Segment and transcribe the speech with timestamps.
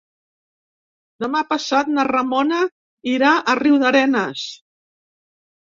[1.25, 2.65] Demà passat na Ramona
[3.15, 4.51] irà a Riudarenes.